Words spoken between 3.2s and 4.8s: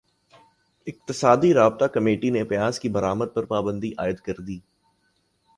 پر پابندی عائد کردی